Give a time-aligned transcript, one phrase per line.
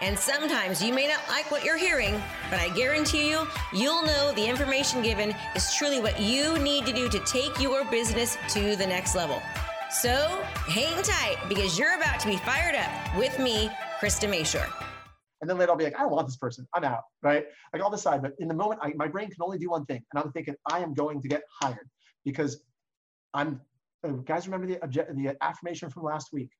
[0.00, 4.32] And sometimes you may not like what you're hearing, but I guarantee you, you'll know
[4.32, 8.76] the information given is truly what you need to do to take your business to
[8.76, 9.40] the next level.
[9.90, 10.10] So
[10.68, 14.70] hang tight because you're about to be fired up with me, Krista Mashore.
[15.40, 16.66] And then later I'll be like, I don't want this person.
[16.74, 17.46] I'm out, right?
[17.72, 18.20] Like I'll decide.
[18.20, 20.02] But in the moment, I, my brain can only do one thing.
[20.12, 21.88] And I'm thinking, I am going to get hired
[22.22, 22.62] because
[23.32, 23.62] I'm,
[24.04, 26.50] uh, guys, remember the, object, the affirmation from last week?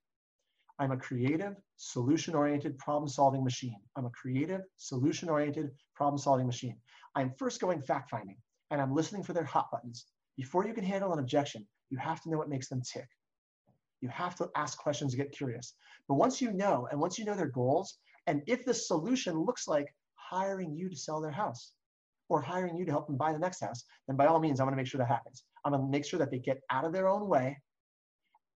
[0.78, 3.80] I'm a creative, solution oriented problem solving machine.
[3.96, 6.76] I'm a creative, solution oriented problem solving machine.
[7.14, 8.36] I'm first going fact finding
[8.70, 10.06] and I'm listening for their hot buttons.
[10.36, 13.08] Before you can handle an objection, you have to know what makes them tick.
[14.02, 15.74] You have to ask questions to get curious.
[16.08, 19.66] But once you know, and once you know their goals, and if the solution looks
[19.66, 21.72] like hiring you to sell their house
[22.28, 24.66] or hiring you to help them buy the next house, then by all means, I'm
[24.66, 25.44] gonna make sure that happens.
[25.64, 27.56] I'm gonna make sure that they get out of their own way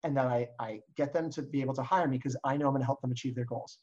[0.03, 2.67] and then I, I get them to be able to hire me because I know
[2.67, 3.79] I'm going to help them achieve their goals.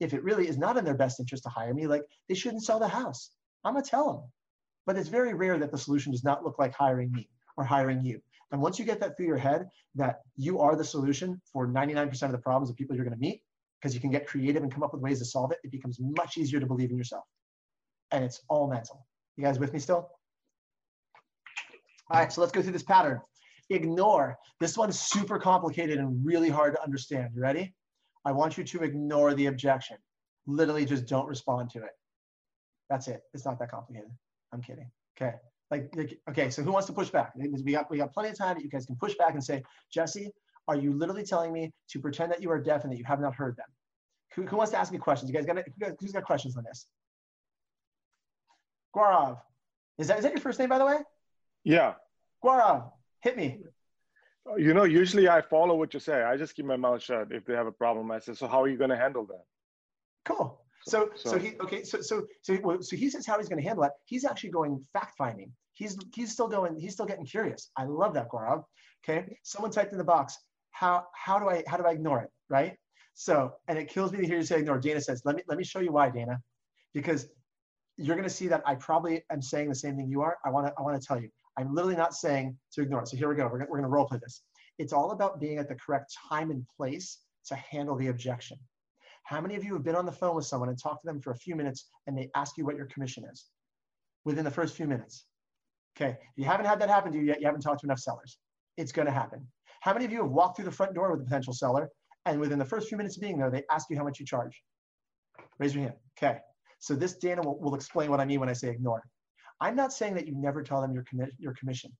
[0.00, 2.64] If it really is not in their best interest to hire me, like they shouldn't
[2.64, 3.30] sell the house.
[3.64, 4.22] I'm going to tell them.
[4.86, 8.04] But it's very rare that the solution does not look like hiring me or hiring
[8.04, 8.20] you.
[8.52, 12.22] And once you get that through your head that you are the solution for 99%
[12.22, 13.42] of the problems of people you're going to meet,
[13.80, 15.98] because you can get creative and come up with ways to solve it, it becomes
[16.00, 17.24] much easier to believe in yourself.
[18.10, 19.06] And it's all mental.
[19.36, 20.10] You guys with me still?
[22.10, 23.20] All right, so let's go through this pattern
[23.70, 24.36] ignore.
[24.60, 27.30] This one's super complicated and really hard to understand.
[27.34, 27.74] You ready?
[28.24, 29.96] I want you to ignore the objection.
[30.46, 31.90] Literally just don't respond to it.
[32.90, 33.22] That's it.
[33.34, 34.10] It's not that complicated.
[34.52, 34.90] I'm kidding.
[35.20, 35.34] Okay.
[35.70, 37.32] Like, like, okay, so who wants to push back?
[37.36, 39.62] We got, we got plenty of time that you guys can push back and say,
[39.92, 40.30] Jesse,
[40.66, 43.20] are you literally telling me to pretend that you are deaf and that you have
[43.20, 43.66] not heard them?
[44.34, 45.30] Who, who wants to ask me questions?
[45.30, 45.58] You guys got,
[46.00, 46.86] who's got questions on this?
[48.96, 49.38] Gaurav.
[49.98, 50.98] Is that, is that your first name, by the way?
[51.64, 51.94] Yeah.
[52.42, 52.90] Gaurav,
[53.22, 53.60] Hit me.
[54.56, 56.22] You know, usually I follow what you say.
[56.22, 58.10] I just keep my mouth shut if they have a problem.
[58.10, 59.44] I say, so how are you going to handle that?
[60.24, 60.62] Cool.
[60.86, 61.82] So, so, so he okay.
[61.82, 63.92] So, so, so, so he says how he's going to handle that.
[64.06, 65.52] He's actually going fact finding.
[65.74, 66.76] He's he's still going.
[66.76, 67.70] He's still getting curious.
[67.76, 68.64] I love that, Gaurav.
[69.04, 69.36] Okay.
[69.42, 70.38] Someone typed in the box.
[70.70, 72.30] How how do I how do I ignore it?
[72.48, 72.76] Right.
[73.14, 74.78] So, and it kills me to hear you say ignore.
[74.78, 76.40] Dana says, let me let me show you why, Dana,
[76.94, 77.28] because
[77.96, 80.38] you're going to see that I probably am saying the same thing you are.
[80.44, 81.28] I want to I want to tell you.
[81.58, 83.08] I'm literally not saying to ignore it.
[83.08, 83.48] So here we go.
[83.48, 84.42] We're, going to role play this.
[84.78, 88.58] It's all about being at the correct time and place to handle the objection.
[89.24, 91.20] How many of you have been on the phone with someone and talked to them
[91.20, 93.46] for a few minutes and they ask you what your commission is
[94.24, 95.26] within the first few minutes?
[95.96, 96.10] Okay.
[96.10, 98.38] If you haven't had that happen to you yet, you haven't talked to enough sellers.
[98.76, 99.44] It's going to happen.
[99.80, 101.88] How many of you have walked through the front door with a potential seller
[102.24, 104.26] and within the first few minutes of being there, they ask you how much you
[104.26, 104.62] charge?
[105.58, 105.96] Raise your hand.
[106.16, 106.38] Okay.
[106.78, 109.02] So this Dana will, will explain what I mean when I say ignore.
[109.60, 111.92] I'm not saying that you never tell them your, commi- your commission.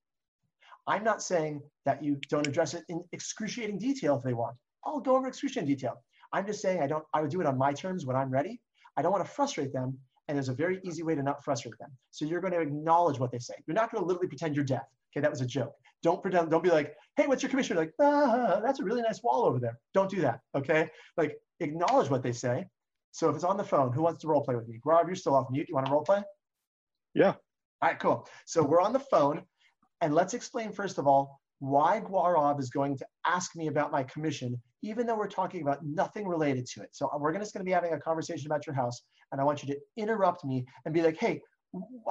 [0.87, 4.57] I'm not saying that you don't address it in excruciating detail if they want.
[4.85, 6.03] I'll go over excruciating detail.
[6.33, 7.05] I'm just saying I don't.
[7.13, 8.61] I would do it on my terms when I'm ready.
[8.97, 11.79] I don't want to frustrate them, and there's a very easy way to not frustrate
[11.79, 11.91] them.
[12.11, 13.55] So you're going to acknowledge what they say.
[13.67, 14.83] You're not going to literally pretend you're deaf.
[15.13, 15.75] Okay, that was a joke.
[16.03, 16.51] Don't pretend.
[16.51, 17.77] Don't be like, hey, what's your commission?
[17.77, 19.79] Like, ah, that's a really nice wall over there.
[19.95, 20.41] Don't do that.
[20.55, 22.67] Okay, like acknowledge what they say.
[23.13, 24.81] So if it's on the phone, who wants to role play with me?
[24.85, 25.67] Rob, you're still off mute.
[25.69, 26.23] You want to role play?
[27.15, 27.35] Yeah.
[27.81, 28.29] All right, cool.
[28.45, 29.43] So we're on the phone,
[30.01, 34.03] and let's explain first of all why Gaurav is going to ask me about my
[34.03, 36.89] commission, even though we're talking about nothing related to it.
[36.91, 39.63] So we're just going to be having a conversation about your house, and I want
[39.63, 41.41] you to interrupt me and be like, "Hey,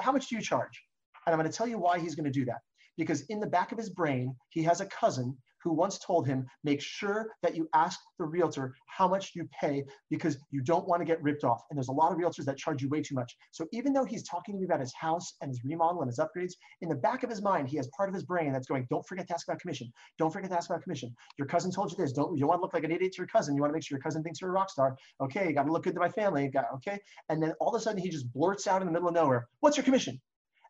[0.00, 0.82] how much do you charge?"
[1.26, 2.60] And I'm going to tell you why he's going to do that.
[2.96, 6.46] Because in the back of his brain, he has a cousin who once told him,
[6.64, 11.00] make sure that you ask the realtor how much you pay because you don't want
[11.00, 11.62] to get ripped off.
[11.70, 13.36] And there's a lot of realtors that charge you way too much.
[13.50, 16.18] So even though he's talking to me about his house and his remodel and his
[16.18, 18.86] upgrades, in the back of his mind, he has part of his brain that's going,
[18.90, 19.92] don't forget to ask about commission.
[20.18, 21.14] Don't forget to ask about commission.
[21.38, 22.12] Your cousin told you this.
[22.12, 23.54] Don't you don't want to look like an idiot to your cousin.
[23.54, 24.96] You want to make sure your cousin thinks you're a rock star.
[25.20, 26.48] Okay, you got to look good to my family.
[26.48, 26.98] Got, okay.
[27.28, 29.48] And then all of a sudden he just blurts out in the middle of nowhere,
[29.60, 30.20] what's your commission?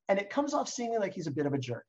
[0.09, 1.85] And it comes off seemingly like he's a bit of a jerk.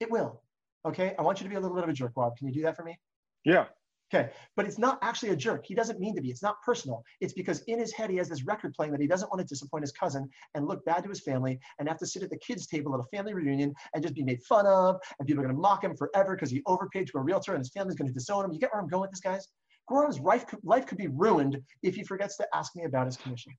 [0.00, 0.42] It will.
[0.86, 2.36] Okay, I want you to be a little bit of a jerk, Rob.
[2.36, 2.98] Can you do that for me?
[3.44, 3.66] Yeah.
[4.12, 5.64] Okay, but it's not actually a jerk.
[5.66, 6.28] He doesn't mean to be.
[6.28, 7.02] It's not personal.
[7.20, 9.46] It's because in his head he has this record playing that he doesn't want to
[9.46, 12.36] disappoint his cousin and look bad to his family and have to sit at the
[12.38, 15.46] kids' table at a family reunion and just be made fun of and people are
[15.46, 18.06] going to mock him forever because he overpaid to a realtor and his family's going
[18.06, 18.52] to disown him.
[18.52, 19.48] You get where I'm going with this, guys?
[19.88, 23.16] Gaurav's life could, life could be ruined if he forgets to ask me about his
[23.16, 23.52] commission.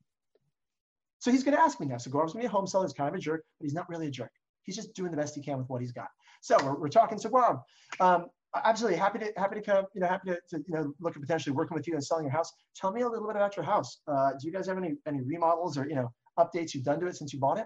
[1.19, 1.97] So he's going to ask me now.
[1.97, 2.85] So Gaurav's going to be a home seller.
[2.85, 4.31] He's kind of a jerk, but he's not really a jerk.
[4.63, 6.07] He's just doing the best he can with what he's got.
[6.45, 7.59] So we're, we're talking to Gaurav.
[7.99, 8.27] Um,
[8.63, 9.85] absolutely happy to happy to come.
[9.95, 12.25] You know, happy to, to, you know look at potentially working with you and selling
[12.25, 12.53] your house.
[12.75, 14.01] Tell me a little bit about your house.
[14.07, 17.07] Uh, do you guys have any any remodels or you know updates you've done to
[17.07, 17.65] it since you bought it?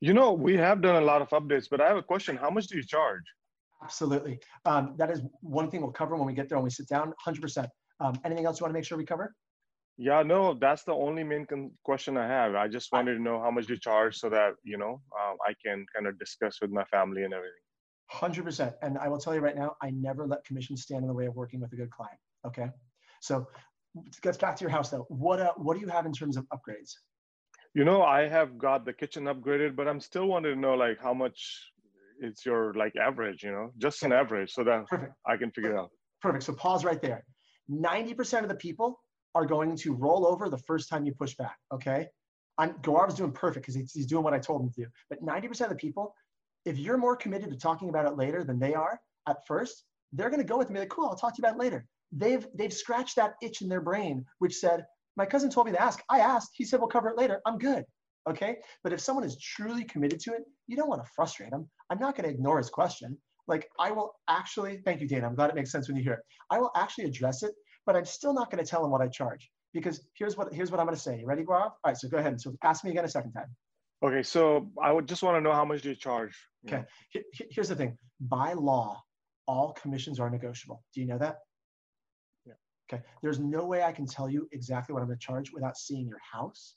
[0.00, 2.38] You know, we have done a lot of updates, but I have a question.
[2.38, 3.24] How much do you charge?
[3.82, 4.40] Absolutely.
[4.64, 7.12] Um, that is one thing we'll cover when we get there when we sit down.
[7.26, 7.68] 100%.
[8.00, 9.34] Um, anything else you want to make sure we cover?
[9.98, 11.46] Yeah, no, that's the only main
[11.84, 12.54] question I have.
[12.54, 15.52] I just wanted to know how much you charge so that, you know, um, I
[15.64, 17.67] can kind of discuss with my family and everything.
[18.12, 18.74] 100%.
[18.82, 21.26] And I will tell you right now, I never let commissions stand in the way
[21.26, 22.18] of working with a good client.
[22.46, 22.66] Okay.
[23.20, 23.46] So
[24.22, 25.06] gets back to your house though.
[25.08, 26.92] What, uh, what do you have in terms of upgrades?
[27.74, 30.98] You know, I have got the kitchen upgraded, but I'm still wanting to know like
[31.00, 31.72] how much
[32.20, 35.12] it's your like average, you know, just an average so that Perfect.
[35.26, 35.90] I can figure it out.
[36.20, 36.44] Perfect.
[36.44, 37.24] So pause right there.
[37.70, 38.98] 90% of the people
[39.34, 41.56] are going to roll over the first time you push back.
[41.72, 42.08] Okay.
[42.56, 44.86] I'm Gaurav's doing perfect because he's, he's doing what I told him to do.
[45.08, 46.14] But 90% of the people,
[46.68, 50.30] if you're more committed to talking about it later than they are at first, they're
[50.30, 51.86] going to go with me like, cool, I'll talk to you about it later.
[52.12, 54.84] They've they've scratched that itch in their brain, which said,
[55.16, 56.00] my cousin told me to ask.
[56.08, 56.50] I asked.
[56.54, 57.40] He said, we'll cover it later.
[57.44, 57.84] I'm good.
[58.28, 58.56] Okay.
[58.84, 61.68] But if someone is truly committed to it, you don't want to frustrate them.
[61.90, 63.16] I'm not going to ignore his question.
[63.46, 65.26] Like I will actually, thank you, Dana.
[65.26, 66.20] I'm glad it makes sense when you hear it.
[66.50, 67.52] I will actually address it,
[67.86, 70.70] but I'm still not going to tell him what I charge because here's what here's
[70.70, 71.18] what I'm going to say.
[71.20, 71.62] You ready, Gaurav?
[71.62, 72.40] All right, so go ahead.
[72.40, 73.48] So ask me again a second time.
[74.02, 76.36] Okay, so I would just want to know how much do you charge?
[76.66, 76.84] Okay,
[77.50, 77.98] here's the thing.
[78.20, 79.02] By law,
[79.46, 80.84] all commissions are negotiable.
[80.94, 81.38] Do you know that?
[82.46, 82.52] Yeah.
[82.92, 85.76] Okay, there's no way I can tell you exactly what I'm going to charge without
[85.76, 86.76] seeing your house,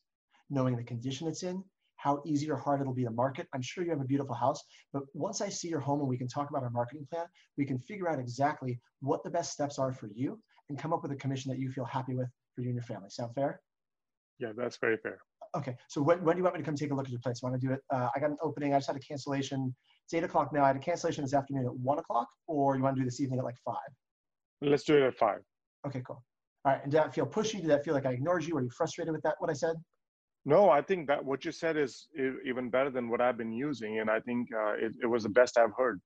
[0.50, 1.64] knowing the condition it's in,
[1.98, 3.48] how easy or hard it'll be to market.
[3.54, 6.18] I'm sure you have a beautiful house, but once I see your home and we
[6.18, 7.28] can talk about our marketing plan,
[7.58, 11.04] we can figure out exactly what the best steps are for you and come up
[11.04, 13.10] with a commission that you feel happy with for you and your family.
[13.10, 13.62] Sound fair?
[14.40, 15.20] Yeah, that's very fair.
[15.56, 17.20] Okay, so when, when do you want me to come take a look at your
[17.20, 17.42] place?
[17.42, 17.82] Want to do it?
[17.94, 18.74] Uh, I got an opening.
[18.74, 19.76] I just had a cancellation.
[20.06, 20.64] It's eight o'clock now.
[20.64, 23.20] I had a cancellation this afternoon at one o'clock, or you want to do this
[23.20, 23.76] evening at like five?
[24.62, 25.40] Let's do it at five.
[25.86, 26.24] Okay, cool.
[26.64, 27.60] All right, and did that feel pushy?
[27.60, 28.56] Did that feel like I ignored you?
[28.56, 29.36] Were you frustrated with that?
[29.40, 29.76] What I said?
[30.46, 32.08] No, I think that what you said is
[32.46, 35.30] even better than what I've been using, and I think uh, it, it, was the
[35.30, 36.02] best I've heard.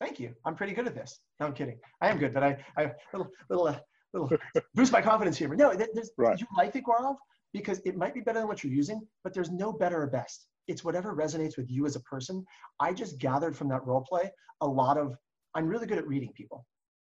[0.00, 0.34] Thank you.
[0.44, 1.20] I'm pretty good at this.
[1.38, 1.78] No, I'm kidding.
[2.00, 3.78] I am good, but I, I little little uh,
[4.12, 4.30] little
[4.74, 5.48] boost my confidence here.
[5.48, 6.38] But no, there's, right.
[6.38, 7.16] you like it, Gaurav,
[7.58, 10.46] because it might be better than what you're using, but there's no better or best.
[10.68, 12.44] It's whatever resonates with you as a person.
[12.80, 14.30] I just gathered from that role play
[14.60, 15.16] a lot of.
[15.54, 16.66] I'm really good at reading people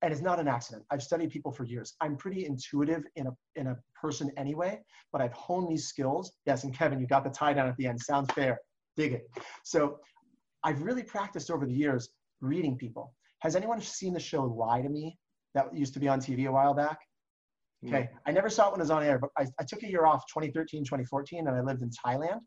[0.01, 0.85] and it's not an accident.
[0.91, 1.95] I've studied people for years.
[2.01, 4.79] I'm pretty intuitive in a in a person anyway,
[5.11, 6.31] but I've honed these skills.
[6.45, 7.99] Yes, and Kevin, you got the tie down at the end.
[7.99, 8.59] Sounds fair.
[8.95, 9.29] Dig it.
[9.63, 9.99] So
[10.63, 12.09] I've really practiced over the years
[12.41, 13.13] reading people.
[13.39, 15.17] Has anyone seen the show Lie to Me
[15.53, 16.99] that used to be on TV a while back?
[17.87, 19.89] Okay, I never saw it when it was on air, but I, I took a
[19.89, 22.39] year off 2013, 2014, and I lived in Thailand.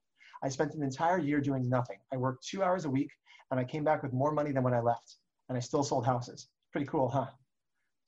[0.45, 1.97] I spent an entire year doing nothing.
[2.13, 3.11] I worked two hours a week,
[3.51, 5.17] and I came back with more money than when I left,
[5.49, 6.49] and I still sold houses.
[6.71, 7.27] Pretty cool, huh?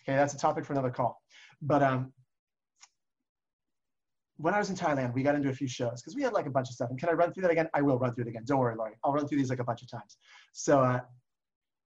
[0.03, 1.19] Okay, that's a topic for another call.
[1.62, 2.12] But um,
[4.37, 6.47] when I was in Thailand, we got into a few shows because we had like
[6.47, 6.91] a bunch of stuff.
[6.91, 7.69] And can I run through that again?
[7.73, 8.43] I will run through it again.
[8.44, 8.97] Don't worry, Laurie.
[9.05, 10.17] I'll run through these like a bunch of times.
[10.53, 11.00] So uh,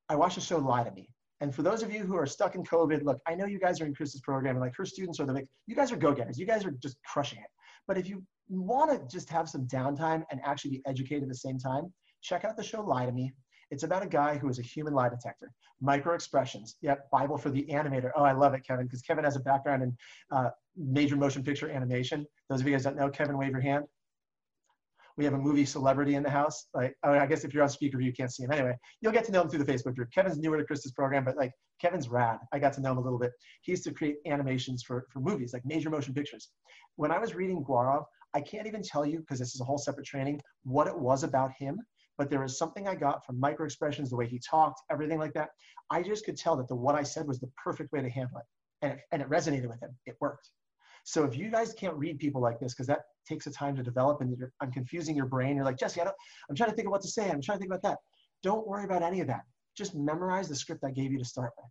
[0.08, 1.08] I watched the show Lie to Me.
[1.40, 3.81] And for those of you who are stuck in COVID, look, I know you guys
[3.81, 6.38] are in Chris's program and like her students are the you guys are go-getters.
[6.38, 7.50] You guys are just crushing it.
[7.87, 11.34] But if you want to just have some downtime and actually be educated at the
[11.34, 13.32] same time, check out the show Lie to Me.
[13.70, 15.53] It's about a guy who is a human lie detector.
[15.81, 16.77] Micro expressions.
[16.81, 18.10] Yep, Bible for the animator.
[18.17, 19.96] Oh, I love it, Kevin, because Kevin has a background in
[20.32, 22.27] uh, major motion picture animation.
[22.48, 23.84] Those of you guys that know, Kevin, wave your hand.
[25.19, 26.69] We have a movie celebrity in the house.
[26.72, 28.53] Like, I guess if you're on speaker, view, you can't see him.
[28.53, 30.10] Anyway, you'll get to know him through the Facebook group.
[30.15, 32.39] Kevin's newer to Krista's program, but like Kevin's rad.
[32.53, 33.32] I got to know him a little bit.
[33.63, 36.48] He used to create animations for, for movies, like major motion pictures.
[36.96, 39.79] When I was reading Gaurav, I can't even tell you, because this is a whole
[39.79, 41.81] separate training, what it was about him
[42.19, 45.32] but there was something I got from micro expressions, the way he talked, everything like
[45.34, 45.51] that.
[45.89, 48.39] I just could tell that the what I said was the perfect way to handle
[48.39, 48.44] it.
[48.82, 49.96] And it, and it resonated with him.
[50.05, 50.51] It worked.
[51.05, 53.82] So if you guys can't read people like this, because that takes a time to
[53.82, 56.17] develop and I'm confusing your brain, you're like, Jesse, I don't,
[56.49, 57.31] I'm trying to think of what to say.
[57.31, 57.99] I'm trying to think about that.
[58.43, 59.43] Don't worry about any of that.
[59.77, 61.70] Just memorize the script I gave you to start with.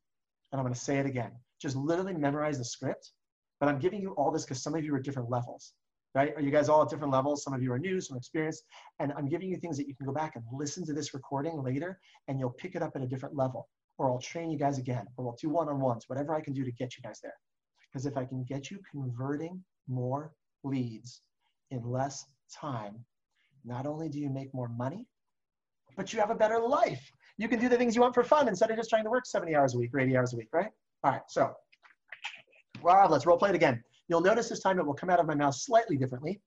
[0.52, 1.32] And I'm going to say it again.
[1.62, 3.12] Just literally memorize the script.
[3.60, 5.74] But I'm giving you all this because some of you are different levels
[6.18, 6.34] right?
[6.36, 7.44] Are you guys all at different levels?
[7.44, 8.64] Some of you are new, some experienced,
[9.00, 11.62] and I'm giving you things that you can go back and listen to this recording
[11.62, 13.70] later, and you'll pick it up at a different level.
[14.00, 16.72] Or I'll train you guys again, or we'll do one-on-ones, whatever I can do to
[16.72, 17.36] get you guys there.
[17.88, 20.34] Because if I can get you converting more
[20.64, 21.22] leads
[21.72, 22.96] in less time,
[23.66, 25.06] not only do you make more money,
[25.96, 27.12] but you have a better life.
[27.38, 29.26] You can do the things you want for fun instead of just trying to work
[29.26, 30.70] 70 hours a week or 80 hours a week, right?
[31.04, 31.54] All right, so,
[32.82, 33.84] well, let's role play it again.
[34.08, 36.40] You'll notice this time it will come out of my mouth slightly differently.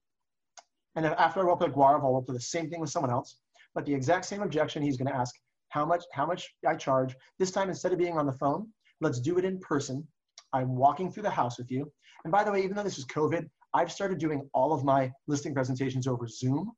[0.95, 2.89] And then after I roll up with Gaurav, I'll roll up the same thing with
[2.89, 3.37] someone else.
[3.73, 5.33] But the exact same objection, he's to ask
[5.69, 7.15] how much, how much I charge.
[7.39, 8.67] This time, instead of being on the phone,
[8.99, 10.05] let's do it in person.
[10.53, 11.89] I'm walking through the house with you.
[12.25, 15.11] And by the way, even though this is COVID, I've started doing all of my
[15.27, 16.71] listing presentations over Zoom.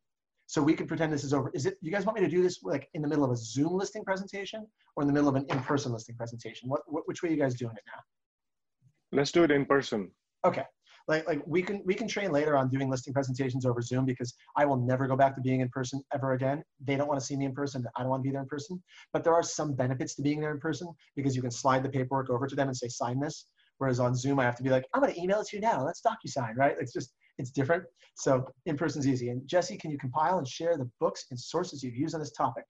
[0.47, 1.49] So we can pretend this is over.
[1.53, 3.35] Is it, you guys want me to do this like in the middle of a
[3.35, 6.69] Zoom listing presentation or in the middle of an in-person listing presentation?
[6.69, 9.17] What, what, which way are you guys doing it now?
[9.17, 10.11] Let's do it in person.
[10.45, 10.63] Okay.
[11.07, 14.33] Like, like we can we can train later on doing listing presentations over Zoom because
[14.55, 16.63] I will never go back to being in person ever again.
[16.81, 17.85] They don't want to see me in person.
[17.97, 18.81] I don't want to be there in person.
[19.11, 21.89] But there are some benefits to being there in person because you can slide the
[21.89, 23.47] paperwork over to them and say sign this.
[23.77, 25.61] Whereas on Zoom, I have to be like, I'm going to email it to you
[25.61, 25.83] now.
[25.85, 26.75] Let's DocuSign, right?
[26.79, 27.83] It's just it's different.
[28.15, 29.29] So in person's easy.
[29.29, 32.31] And Jesse, can you compile and share the books and sources you've used on this
[32.31, 32.63] topic?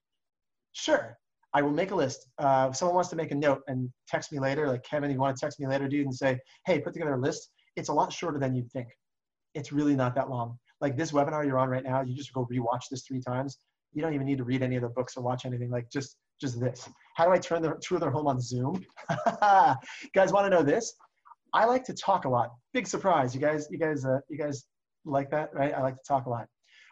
[0.71, 1.17] Sure.
[1.53, 2.27] I will make a list.
[2.39, 5.19] Uh, if someone wants to make a note and text me later, like Kevin, you
[5.19, 7.93] want to text me later, dude, and say, hey, put together a list, it's a
[7.93, 8.87] lot shorter than you'd think.
[9.53, 10.57] It's really not that long.
[10.81, 13.57] Like this webinar you're on right now, you just go rewatch this three times.
[13.93, 15.69] You don't even need to read any of the books or watch anything.
[15.69, 16.89] Like just just this.
[17.15, 18.83] How do I turn the tour their home on Zoom?
[19.09, 19.15] you
[20.15, 20.93] guys want to know this?
[21.53, 22.51] I like to talk a lot.
[22.73, 23.35] Big surprise.
[23.35, 24.65] You guys, you guys, uh, you guys
[25.05, 25.73] like that, right?
[25.73, 26.47] I like to talk a lot.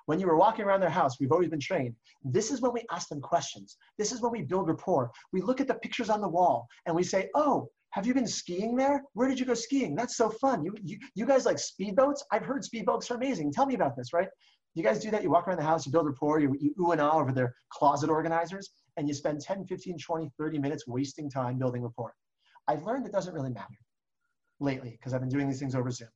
[0.06, 1.96] When you were walking around their house, we've always been trained.
[2.24, 3.78] This is when we ask them questions.
[3.98, 5.12] This is when we build rapport.
[5.32, 8.28] We look at the pictures on the wall and we say, oh, have you been
[8.28, 9.04] skiing there?
[9.14, 9.96] Where did you go skiing?
[9.96, 10.64] That's so fun.
[10.64, 12.22] You, you, you guys like speedboats?
[12.32, 13.52] I've heard speedboats are amazing.
[13.52, 14.28] Tell me about this, right?
[14.76, 15.24] You guys do that?
[15.24, 17.54] You walk around the house, you build rapport, you, you ooh and ah over their
[17.70, 22.14] closet organizers, and you spend 10, 15, 20, 30 minutes wasting time building rapport.
[22.68, 23.78] I've learned it doesn't really matter
[24.60, 26.10] lately because I've been doing these things over Zoom.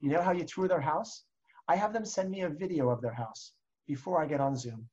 [0.00, 1.24] You know how you tour their house?
[1.68, 3.52] I have them send me a video of their house
[3.86, 4.88] before I get on Zoom.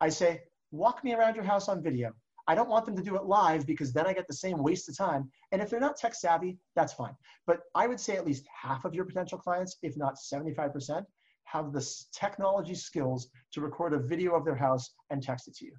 [0.00, 2.12] I say, walk me around your house on video.
[2.46, 4.88] I don't want them to do it live because then I get the same waste
[4.88, 5.30] of time.
[5.52, 7.14] And if they're not tech savvy, that's fine.
[7.46, 11.04] But I would say at least half of your potential clients, if not 75%,
[11.44, 15.66] have the technology skills to record a video of their house and text it to
[15.66, 15.72] you.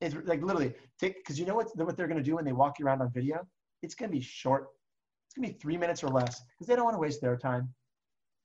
[0.00, 2.52] It's like literally take, because you know what, what they're going to do when they
[2.52, 3.46] walk you around on video?
[3.82, 4.68] It's going to be short.
[5.26, 7.36] It's going to be three minutes or less because they don't want to waste their
[7.36, 7.72] time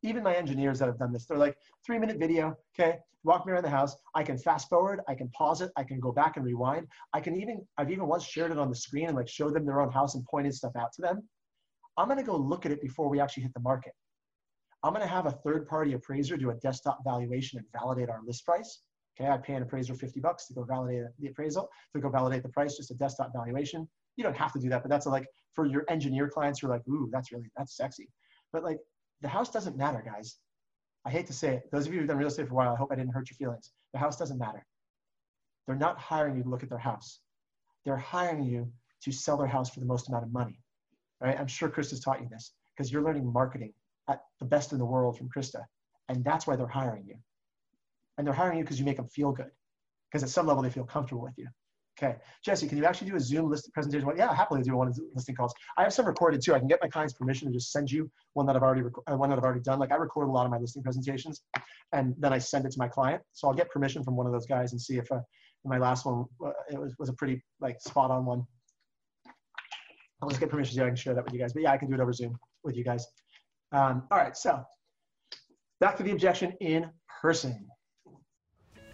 [0.05, 3.53] even my engineers that have done this, they're like three minute video, okay, walk me
[3.53, 3.95] around the house.
[4.13, 6.88] I can fast forward, I can pause it, I can go back and rewind.
[7.13, 9.65] I can even, I've even once shared it on the screen and like showed them
[9.65, 11.27] their own house and pointed stuff out to them.
[11.97, 13.93] I'm gonna go look at it before we actually hit the market.
[14.83, 18.45] I'm gonna have a third party appraiser do a desktop valuation and validate our list
[18.45, 18.81] price.
[19.19, 22.43] Okay, I pay an appraiser 50 bucks to go validate the appraisal, to go validate
[22.43, 23.88] the price, just a desktop valuation.
[24.17, 26.72] You don't have to do that, but that's like for your engineer clients who are
[26.72, 28.10] like, ooh, that's really, that's sexy.
[28.51, 28.79] But like
[29.22, 30.38] the house doesn't matter, guys.
[31.05, 31.72] I hate to say it.
[31.72, 33.29] Those of you who've done real estate for a while, I hope I didn't hurt
[33.29, 33.72] your feelings.
[33.93, 34.65] The house doesn't matter.
[35.65, 37.19] They're not hiring you to look at their house.
[37.86, 38.72] They're hiring you
[39.03, 40.60] to sell their house for the most amount of money.
[41.22, 41.39] Right?
[41.39, 43.74] I'm sure Krista's taught you this because you're learning marketing
[44.10, 45.63] at the best in the world from Krista.
[46.10, 47.15] And that's why they're hiring you.
[48.17, 49.51] And they're hiring you because you make them feel good.
[50.12, 51.48] Because at some level they feel comfortable with you.
[51.98, 54.05] Okay, Jesse, can you actually do a Zoom list presentation?
[54.05, 55.53] Well, yeah, happily do one of the listing calls.
[55.77, 56.53] I have some recorded too.
[56.53, 59.15] I can get my client's permission to just send you one that I've already uh,
[59.15, 59.79] one that I've already done.
[59.79, 61.41] Like I record a lot of my listing presentations,
[61.93, 63.22] and then I send it to my client.
[63.31, 65.22] So I'll get permission from one of those guys and see if uh,
[65.63, 68.43] my last one uh, it was was a pretty like spot on one.
[70.22, 71.53] I'll just get permission so I can share that with you guys.
[71.53, 73.07] But yeah, I can do it over Zoom with you guys.
[73.72, 74.62] Um, all right, so
[75.79, 76.89] back to the objection in
[77.22, 77.67] person.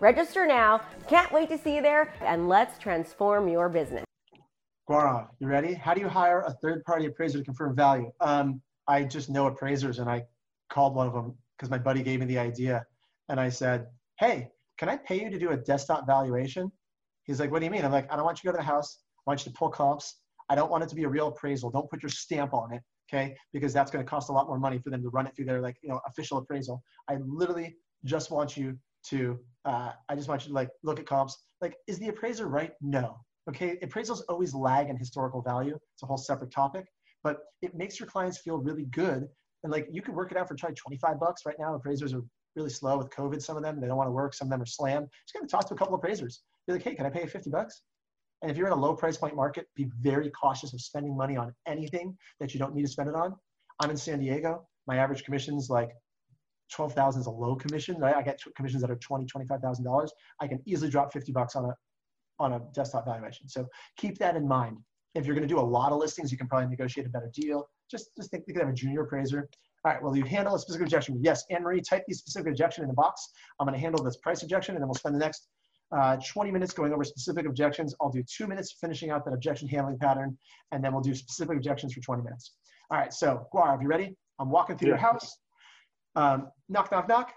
[0.00, 0.80] Register now.
[1.08, 4.04] Can't wait to see you there, and let's transform your business.
[4.88, 5.74] Gaurav, you ready?
[5.74, 8.10] How do you hire a third party appraiser to confirm value?
[8.22, 10.24] Um, I just know appraisers, and I
[10.70, 12.82] called one of them because my buddy gave me the idea.
[13.28, 13.88] And I said,
[14.18, 16.72] Hey, can I pay you to do a desktop valuation?
[17.24, 17.84] He's like, What do you mean?
[17.84, 19.00] I'm like, I don't want you to go to the house.
[19.18, 20.20] I want you to pull comps.
[20.48, 21.70] I don't want it to be a real appraisal.
[21.70, 23.36] Don't put your stamp on it, okay?
[23.52, 25.44] Because that's going to cost a lot more money for them to run it through
[25.44, 26.82] their like you know official appraisal.
[27.06, 27.76] I literally
[28.06, 28.78] just want you
[29.08, 31.36] to uh, I just want you to like look at comps.
[31.60, 32.72] Like, is the appraiser right?
[32.80, 33.18] No.
[33.48, 35.74] Okay, appraisals always lag in historical value.
[35.74, 36.86] It's a whole separate topic,
[37.24, 39.26] but it makes your clients feel really good.
[39.62, 41.74] And like, you can work it out for try 25 bucks right now.
[41.74, 42.22] Appraisers are
[42.56, 43.42] really slow with COVID.
[43.42, 44.34] Some of them they don't want to work.
[44.34, 45.08] Some of them are slammed.
[45.26, 46.42] Just gotta talk to a couple appraisers.
[46.66, 47.82] Be like, hey, can I pay you 50 bucks?
[48.42, 51.36] And if you're in a low price point market, be very cautious of spending money
[51.36, 53.34] on anything that you don't need to spend it on.
[53.80, 54.66] I'm in San Diego.
[54.86, 55.90] My average commission is like
[56.72, 58.14] 12,000 is a low commission, right?
[58.14, 60.08] I get commissions that are 20, $25,000.
[60.40, 61.74] I can easily drop 50 bucks on a,
[62.38, 63.48] on a desktop valuation.
[63.48, 64.78] So keep that in mind.
[65.14, 67.30] If you're going to do a lot of listings, you can probably negotiate a better
[67.34, 67.68] deal.
[67.90, 69.48] Just, just think you could have a junior appraiser.
[69.84, 71.18] All right, well, you handle a specific objection.
[71.22, 73.30] Yes, Anne-Marie, type the specific objection in the box.
[73.58, 75.48] I'm going to handle this price objection, and then we'll spend the next
[75.96, 77.94] uh, 20 minutes going over specific objections.
[78.00, 80.36] I'll do two minutes finishing out that objection handling pattern,
[80.70, 82.52] and then we'll do specific objections for 20 minutes.
[82.90, 84.16] All right, so Gaurav, you ready?
[84.38, 84.94] I'm walking through yeah.
[84.94, 85.36] your house.
[86.16, 87.32] Um, knock, knock, knock.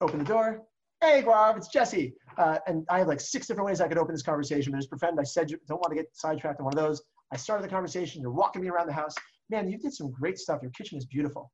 [0.00, 0.62] Open the door.
[1.00, 2.14] Hey, Gaurav, it's Jesse.
[2.38, 4.90] Uh, and I have like six different ways I could open this conversation, but just
[4.90, 7.02] pretend I said you don't want to get sidetracked on one of those.
[7.32, 8.22] I started the conversation.
[8.22, 9.14] You're walking me around the house.
[9.50, 10.60] Man, you did some great stuff.
[10.62, 11.50] Your kitchen is beautiful.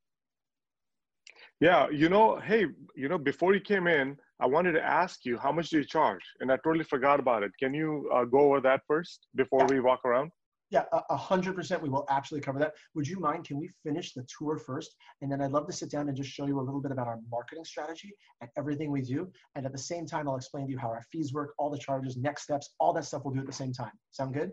[1.61, 2.67] Yeah, you know, hey,
[2.97, 5.85] you know, before you came in, I wanted to ask you how much do you
[5.85, 7.53] charge, and I totally forgot about it.
[7.61, 9.75] Can you uh, go over that first before yeah.
[9.75, 10.33] we walk around?
[10.73, 11.83] Yeah, a hundred percent.
[11.83, 12.73] We will absolutely cover that.
[12.95, 13.47] Would you mind?
[13.47, 16.31] Can we finish the tour first, and then I'd love to sit down and just
[16.31, 19.31] show you a little bit about our marketing strategy and everything we do.
[19.55, 21.77] And at the same time, I'll explain to you how our fees work, all the
[21.77, 23.93] charges, next steps, all that stuff we'll do at the same time.
[24.13, 24.53] Sound good?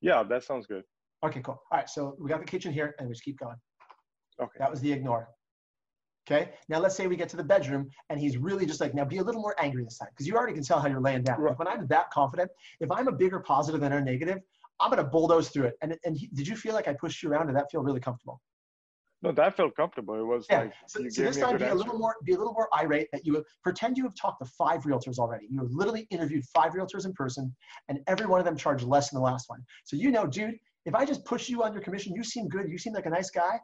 [0.00, 0.82] Yeah, that sounds good.
[1.24, 1.62] Okay, cool.
[1.70, 3.56] All right, so we got the kitchen here, and we just keep going.
[4.42, 4.58] Okay.
[4.58, 5.28] That was the ignore.
[6.26, 6.52] Okay.
[6.68, 9.18] Now let's say we get to the bedroom and he's really just like, now be
[9.18, 11.38] a little more angry this time because you already can tell how you're laying down.
[11.38, 11.58] Right.
[11.58, 14.38] when I'm that confident, if I'm a bigger positive than a negative,
[14.80, 15.74] I'm going to bulldoze through it.
[15.82, 17.46] And, and he, did you feel like I pushed you around?
[17.46, 18.40] Did that feel really comfortable?
[19.22, 20.14] No, that felt comfortable.
[20.20, 20.60] It was yeah.
[20.60, 23.08] like so, so this time be a, a little more be a little more irate
[23.12, 25.46] that you pretend you have talked to five realtors already.
[25.48, 27.54] You have literally interviewed five realtors in person,
[27.88, 29.64] and every one of them charged less than the last one.
[29.84, 32.68] So you know, dude, if I just push you on your commission, you seem good,
[32.68, 33.58] you seem like a nice guy,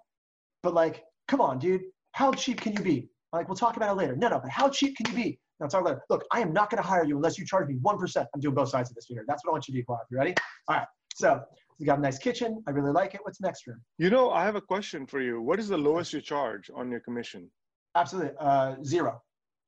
[0.63, 3.11] but like, come on, dude, how cheap can you be?
[3.33, 4.17] Like, we'll talk about it later.
[4.17, 5.39] No, no, but how cheap can you be?
[5.61, 6.03] Now talk about it.
[6.09, 8.27] Look, I am not going to hire you unless you charge me 1%.
[8.35, 9.25] I'm doing both sides of this here.
[9.29, 10.07] That's what I want you to do, Clark.
[10.11, 10.35] You ready?
[10.69, 10.87] All right.
[11.21, 11.43] So
[11.79, 12.63] you got a nice kitchen.
[12.67, 13.21] I really like it.
[13.25, 13.81] What's next room?
[13.99, 15.43] You know, I have a question for you.
[15.43, 17.51] What is the lowest you charge on your commission?
[17.95, 18.33] Absolutely.
[18.41, 19.21] Uh, zero.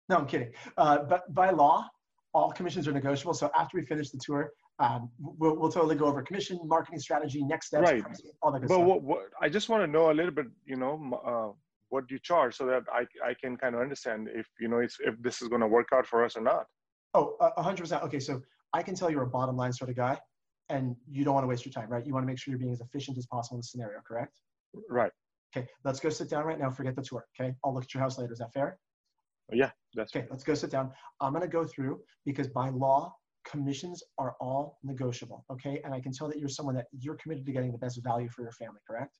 [0.08, 0.50] No, I'm kidding.
[0.78, 1.86] Uh, but by law,
[2.32, 3.34] all commissions are negotiable.
[3.34, 7.44] So after we finish the tour, um, we'll, we'll totally go over commission, marketing strategy,
[7.44, 8.02] next steps, right.
[8.42, 8.86] all that good but stuff.
[8.86, 10.92] What, what, I just want to know a little bit, you know,
[11.26, 11.52] uh,
[11.90, 14.96] what you charge so that I, I can kind of understand if, you know, if
[15.20, 16.64] this is going to work out for us or not.
[17.12, 18.02] Oh, a hundred percent.
[18.04, 18.20] Okay.
[18.20, 18.40] So
[18.72, 20.18] I can tell you're a bottom line sort of guy
[20.72, 22.04] and you don't want to waste your time, right?
[22.04, 24.40] You want to make sure you're being as efficient as possible in the scenario, correct?
[24.88, 25.12] Right.
[25.54, 26.70] Okay, let's go sit down right now.
[26.70, 27.26] Forget the tour.
[27.38, 28.32] Okay, I'll look at your house later.
[28.32, 28.78] Is that fair?
[29.52, 30.26] Oh, yeah, that's okay.
[30.30, 30.90] Let's go sit down.
[31.20, 33.14] I'm going to go through because by law,
[33.46, 35.44] commissions are all negotiable.
[35.52, 38.02] Okay, and I can tell that you're someone that you're committed to getting the best
[38.02, 39.18] value for your family, correct?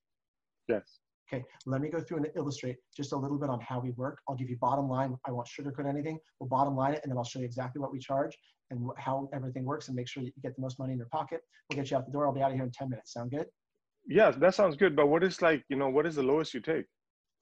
[0.69, 1.01] Yes.
[1.31, 4.19] Okay, let me go through and illustrate just a little bit on how we work.
[4.27, 5.15] I'll give you bottom line.
[5.27, 6.19] I won't sugarcoat anything.
[6.41, 8.37] We'll bottom line it, and then I'll show you exactly what we charge
[8.73, 11.09] and how everything works and make sure that you get the most money in your
[11.13, 11.41] pocket.
[11.69, 12.27] We'll get you out the door.
[12.27, 13.13] I'll be out of here in 10 minutes.
[13.13, 13.47] Sound good?
[14.07, 14.97] Yes, that sounds good.
[14.97, 16.87] But what is like, you know, what is the lowest you take?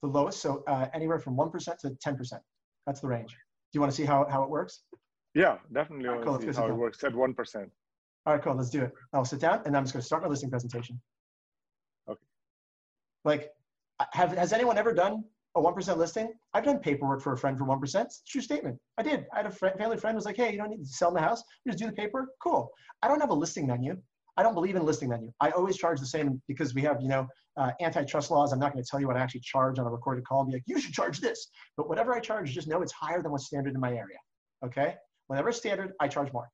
[0.03, 2.33] The lowest, so uh, anywhere from 1% to 10%.
[2.87, 3.31] That's the range.
[3.31, 4.83] Do you want to see how, how it works?
[5.35, 6.09] Yeah, definitely.
[6.09, 7.67] Right, cool, how it works at 1%.
[8.27, 8.55] All right, cool.
[8.55, 8.93] Let's do it.
[9.13, 11.01] I'll sit down and I'm just going to start my listing presentation.
[12.09, 12.21] Okay.
[13.25, 13.51] Like,
[14.13, 15.25] have, has anyone ever done
[15.57, 16.33] a 1% listing.
[16.55, 18.05] I've done paperwork for a friend for 1%.
[18.05, 18.79] It's true statement.
[18.99, 19.27] I did.
[19.33, 21.21] I had a friend, family friend was like, hey, you don't need to sell my
[21.21, 21.43] house.
[21.65, 22.29] You just do the paper.
[22.43, 22.71] Cool.
[23.03, 23.97] I don't have a listing menu.
[24.37, 25.33] I don't believe in listing menu.
[25.41, 28.53] I always charge the same because we have, you know, uh, antitrust laws.
[28.53, 30.53] I'm not going to tell you what I actually charge on a recorded call be
[30.53, 31.49] like, you should charge this.
[31.77, 34.19] But whatever I charge, just know it's higher than what's standard in my area.
[34.65, 34.95] Okay?
[35.27, 36.49] Whenever standard, I charge more.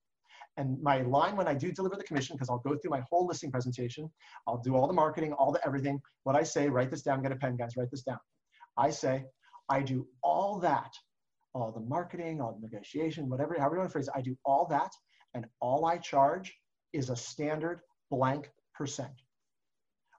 [0.56, 3.26] And my line when I do deliver the commission, because I'll go through my whole
[3.26, 4.11] listing presentation,
[4.48, 6.00] I'll do all the marketing, all the everything.
[6.24, 8.18] What I say, write this down, get a pen, guys, write this down.
[8.76, 9.24] I say,
[9.68, 10.92] I do all that,
[11.54, 14.36] all the marketing, all the negotiation, whatever, however you want to phrase it, I do
[14.44, 14.92] all that,
[15.34, 16.54] and all I charge
[16.92, 19.12] is a standard blank percent.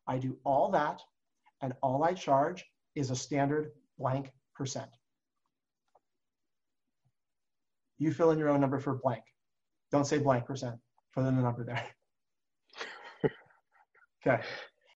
[0.08, 1.00] I do all that,
[1.62, 2.66] and all I charge
[2.96, 4.90] is a standard blank percent.
[8.00, 9.24] You fill in your own number for blank.
[9.92, 10.76] Don't say blank percent.
[11.14, 11.86] Fill in the number there.
[14.28, 14.44] okay.